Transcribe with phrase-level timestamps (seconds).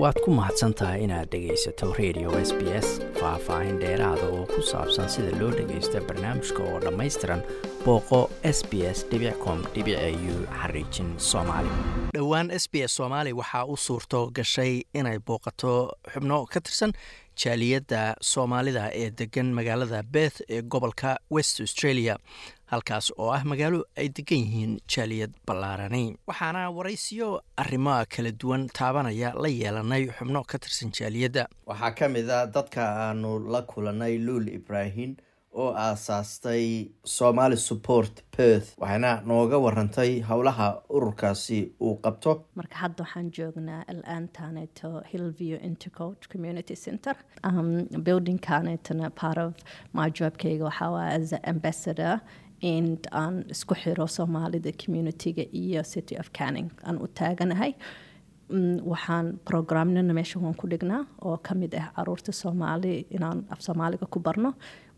[0.00, 2.88] waad ku mahadsan tahay inaad dhegaysato radio s b s
[3.20, 7.42] faah-faahin dheeraada oo ku saabsan sida loo dhagaysto barnaamijka oo dhammaystiran
[7.84, 8.20] booqo
[8.56, 9.04] s b s
[9.44, 9.58] com
[10.32, 11.68] u xariijin soomaali.
[12.16, 15.72] Dhowaan s b s soomaali waxaa u suurto gashay inay booqato
[16.12, 16.92] xubno ka tirsan
[17.36, 22.16] jaaliyadda soomaalida ee degan magaalada beth ee gobolka west australia
[22.72, 26.16] halkaas oo ah magaalo ay degan yihiin jaaliyad ballaarani.
[26.28, 31.46] Waxaana waraysiyo arrimoa kala duwan taabanaya la yeelanay xubno ka tirsan jaaliyadda.
[31.66, 35.16] Waxaa ka mid a dadka aanu la kulanay luul ibraahin
[35.54, 36.64] oo aasaastay
[37.04, 42.32] somaali support perth waxayna nooga warantay howlaha ururkaasi uu qabto.
[42.60, 47.14] Marka hadda waxaan joognaa al-aantaneto hillview intercote community center.
[47.44, 49.52] Um, buildingkanetona part of
[49.92, 52.20] my jobkeyga waxaa as ambassador
[52.60, 56.70] in aan isku xiro soomaalida communitiga iyo city of canning.
[56.86, 57.74] Aan u taaganahay
[58.52, 64.06] waxaan programnana meesha waan ku dhignaa oo ka mid ah carruurta soomaali inaan af soomaaliga
[64.10, 64.50] ku barno.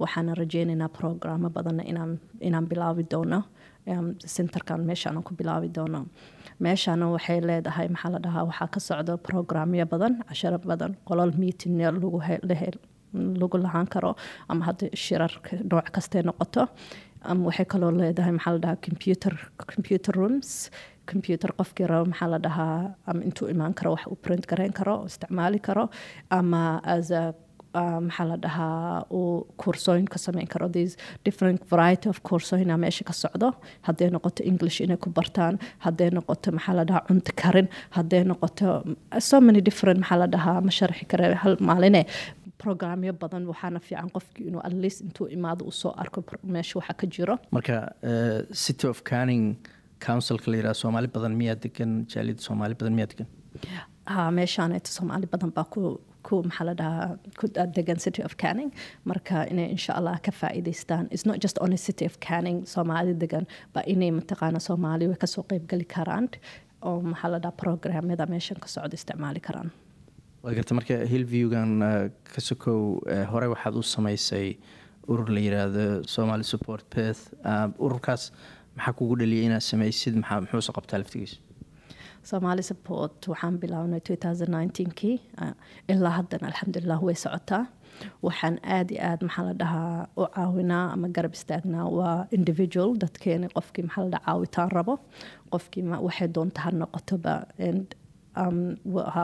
[0.02, 1.83] Waxaana rajeynaynaa programo badanna
[2.46, 3.41] inaan bilaabi doono
[4.34, 6.00] centerkan meeshaan ku bilaabi doono
[6.61, 11.74] meeshana waxay leedahay maxaa la dhahaa waxaa ka socda programyo badan casharo badan qolol meeting
[13.41, 14.16] lagu lahaan karo
[14.48, 15.33] ama hadda shirar
[15.70, 16.62] nooc kastay noqoto.
[17.48, 18.78] Waxay kaloo leedahay maxaa la dhahaa
[19.74, 20.50] computer rooms
[21.12, 22.78] computer qofkii rabo maxaa la dhahaa
[23.10, 25.84] ama intuu imaan karo wax uu print garayn karo isticmaali karo
[26.38, 26.62] ama
[26.96, 27.24] as a
[28.06, 30.66] maxaa la dhahaa uu koorsooyin ka sameyn karo.
[30.77, 30.94] These
[31.27, 33.48] different variety of koorsooyina meesha ka socdo.
[33.86, 38.68] Hadday noqoto english inay ku bartaan hadday noqoto maxaa la dhahaa cunto karin hadday noqoto
[39.30, 42.02] so many different maxaa la dhahaa ma sharxi kare hal maaline
[42.62, 46.20] programyo badan waxaana fiican qofkii inuu atleast intuu imaado uu soo arko
[46.55, 47.34] meesha waxa ka jiro.
[47.56, 47.77] Marka
[48.64, 49.44] city of canning
[50.06, 53.28] councilka la yiraha soomaali badan miyaa degan jaaliyadda soomaali badan miyaa degan
[54.14, 55.83] ha meeshaaneeto soomaali badan baa ku
[56.28, 57.08] ku maxaa la dhahaa
[57.40, 57.46] ku
[57.79, 58.70] degan city of canning.
[59.11, 63.45] Marka inay insha allah ka faa'iidaystaan is not just only city of canning soomaali degan
[63.74, 66.27] ba inay mataqaana soomaali way ka soo qeybgeli karaan
[66.89, 69.68] oo maxaa la dhahaa programyada meeshan ka socda isticmaali karaan.
[70.45, 71.70] Waa garta marka hillviewgan
[72.34, 72.80] ka sokow
[73.33, 74.48] hore waxaad u samaysay
[75.12, 75.84] urur la yiraahdo
[76.17, 77.23] somaali support perth
[77.84, 78.23] ururkaas
[78.77, 81.36] maxaa kugu dhaliyay inaad samaysid muxuuse qabtaa laftigiisa?
[82.30, 84.01] Somaali support waxaan bilownay
[85.01, 85.17] kii.
[85.92, 87.62] Ilaa haddana alxamdulilah way socotaa.
[88.27, 92.90] Waxaan aad iyo aad maxaa la dhahaa u caawinaa ama garab istaagnaa waa individual.
[93.02, 94.95] Dadkeeni qofkii maxaa la dhaha caawitaan rabo.
[95.52, 97.35] Qofkii waxay doonta ha noqotoba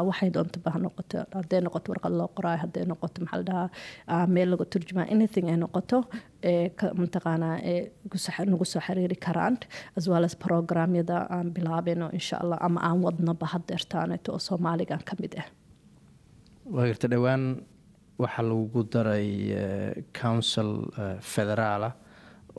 [0.08, 1.18] waxay doontaba ha noqoto.
[1.66, 5.98] Noqoto warqad loo qoraayo hadday noqoto maxaa la dhahaa meel lagu turjumaa anything ay noqoto
[7.02, 7.56] mataqaanaa
[8.52, 9.56] nagu soo xiriiri karaan
[9.98, 15.14] as well as programyada aan bilaabino insha allah ama aan wadnoba hadeertaaneto oo soomaaligan ka
[15.22, 15.46] mid ah
[16.74, 17.44] waa garta dhowaan
[18.22, 19.28] waxaa lagu daray
[20.22, 20.70] council
[21.34, 21.90] federaala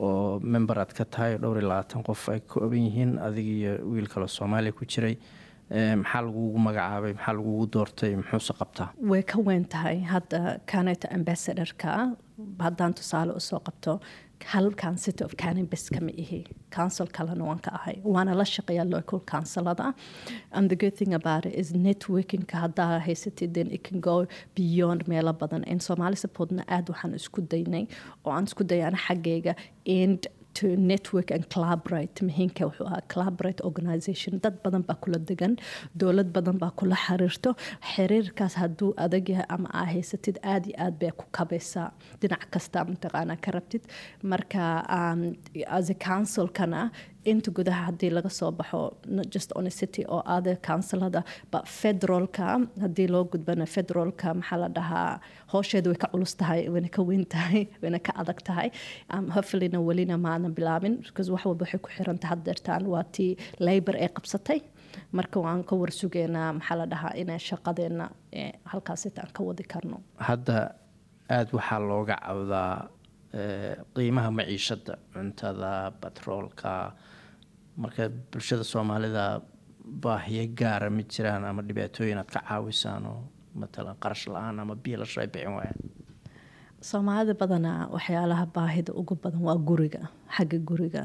[0.06, 4.08] oo member aad ka tahay dhowr iyo labaatan qof ay kooban yihiin adig iyo wiil
[4.14, 5.16] kaloo soomaaliya ku jiray.
[6.00, 8.88] Maxaa lagugu magacaabay maxaa lagugu doortay muxuuse qabtaa?
[9.10, 10.40] Way ka weyn tahay hadda
[10.72, 11.90] kaneta ambassadorka
[12.66, 14.00] haddaan tusaale u soo qabto
[14.52, 16.40] halkan city of canin bes kama ihi.
[16.76, 17.96] Council kalena waan ka ahay.
[18.14, 19.94] Waana la shaqeeyaa local councilada.
[20.50, 24.16] And the good thing about it is networkingka haddaa haysatid then it can go
[24.56, 25.62] beyond meelo badan.
[25.64, 27.84] In somali supportna aad waxaan isku daynay
[28.24, 29.54] oo aan isku dayana xaggayga
[29.86, 30.26] and
[30.58, 32.14] to network and collaborate.
[32.28, 34.38] Muhiimka wuxuu ahaa collaborate organization.
[34.44, 35.54] Dad badan baa kula degan
[36.00, 37.50] dowlad badan baa kula xiriirto.
[37.92, 41.88] Xiriirkaas hadduu adag yahay ama aa haysatid aad iyo aad bay ku kabaysaa.
[42.20, 43.82] Dhinac kasta mataqaanaa ka rabtid.
[44.32, 44.62] Marka
[45.78, 46.90] as a councilkana
[47.24, 51.22] inta gudaha haddii laga soo baxo not just on a city oo other councilada
[51.52, 52.46] but federalka
[52.84, 55.20] haddii loo gudbana federalka maxaa la dhahaa
[55.52, 58.70] hoosheeda way ka culus tahay wayna ka weyn tahay wayna ka adag tahay.
[59.36, 64.08] Hoflina welina maadan bilaabin because wax walba waxay ku xiranta haddeertaan waa tii labor ay
[64.16, 64.60] qabsatay.
[65.12, 68.10] Marka waan ka warsugeynaa maxaa la dhahaa inay shaqadeena
[68.72, 70.02] halkaasitaan ka wadi karno.
[70.30, 70.56] Hadda
[71.36, 72.88] aada waxaa looga cawdaa
[73.94, 76.92] qiimaha maciishada cuntada batroolka.
[77.82, 79.24] Marka bulshada soomaalida
[80.04, 83.20] baahiyo gaara ma jiraan ama dhibaatooyin aad ka caawisaan oo
[83.60, 85.80] matalan qarash la'aan ama biilasho ay bixin waayaan
[86.90, 90.02] soomaalida badanaa waxyaalaha baahida ugu badan waa guriga
[90.36, 91.02] xagga guriga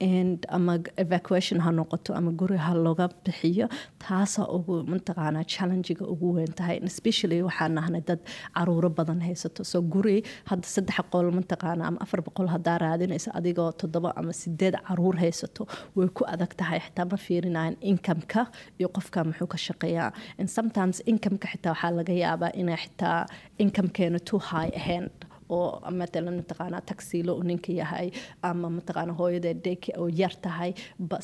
[0.00, 3.66] ama evacuation ha noqoto ama guri ha looga bixiyo
[3.98, 8.20] taasa ugu mataqaanaa challengiga ugu weyn tahay especially waxaan nahnay dad
[8.56, 9.64] caruuro badan haysato.
[9.64, 14.74] So guri hadda saddex qol mataqaana ama afar boqol hadaa raadinaysa adigoo toddoba ama sideed
[14.88, 15.62] carruur haysato
[15.96, 18.42] way ku adag tahay xitaa ma fiirinayan incomeka
[18.78, 20.10] iyo qofka muxuu ka shaqeeyaa.
[20.38, 23.18] And sometimes incomeka xitaa waxaa laga yaabaa inay xitaa
[23.62, 25.06] incomekeena too high ahayn
[25.48, 28.08] oo matalan mataqaanaa taxiilo uu ninka yahay
[28.42, 30.70] ama mataqaana hooyada deke oo yar tahay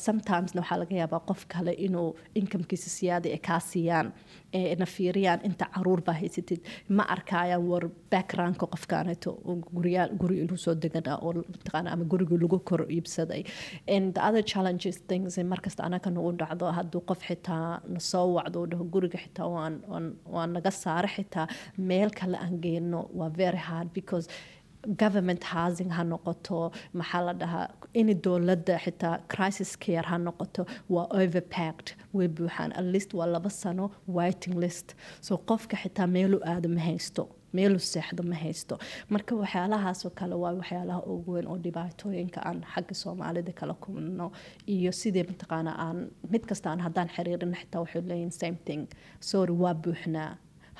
[0.05, 2.09] sometimesna waxaa laga yaabaa qof kale inuu
[2.39, 4.07] incomekiisa siyaada ay kaa siiyaan
[4.79, 6.59] na fiiriyaan inta carruur baa haysatid.
[6.97, 9.31] Ma arkayaan war backgroundka qofkaaneto
[9.75, 13.41] guryaal guri inuu soo deganaa oo mataqaana ama gurigii lagu kor iibsaday.
[13.95, 18.83] And the other challenges things markasta anaga nagu dhacdo hadduu qof xitaa nasoo wacdo dhaho
[18.93, 19.73] guriga xitaa waan
[20.35, 21.45] waan naga saara xitaa
[21.89, 24.12] meel kale aan geyno waa very hard because
[25.01, 26.57] government housing ha noqoto
[26.99, 27.67] maxaa la dhahaa
[27.99, 30.61] in dowladda xitaa crisis care ha noqoto
[30.95, 31.87] waa overpacked
[32.17, 33.85] way buuxaan at least waa laba sano
[34.17, 34.87] waiting list.
[35.27, 37.23] So qofka xitaa meelu aado ma haysto
[37.57, 38.73] meelu seexdo ma haysto
[39.13, 44.25] marka waxyaalahaasoo kale waa waxyaalaha ugu weyn oo dhibaatooyinka aan xagga soomaalida kala kulno
[44.75, 45.97] iyo sidii mataqaana aan
[46.31, 48.81] mid kasta aan haddaan xiriirina xitaa waxay leeyihiin same thing.
[49.29, 50.29] Sorry waa buuxnaa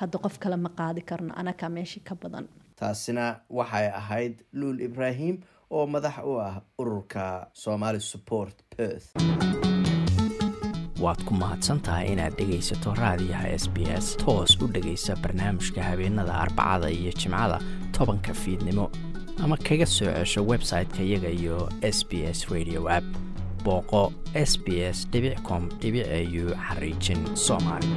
[0.00, 2.46] hadda qof kale ma qaadi karno anakaa meeshii ka badan
[2.80, 5.36] taasina waxay ahayd luul ibraahim
[5.70, 9.08] oo madax u ah ururka somali support perth.
[11.04, 16.88] Waad ku mahadsantahay inaad dhegaysato raadiyaha s b s toos u dhegaysa barnaamijka habeenada arbacada
[16.90, 17.58] iyo jimcada
[17.92, 18.90] tobanka fiidnimo
[19.42, 23.04] ama kaga soo cesho website-ka iyaga iyo s b s radio app.
[23.64, 24.66] Booqo s b
[24.96, 25.08] s
[25.42, 27.88] com au xariijin soomaali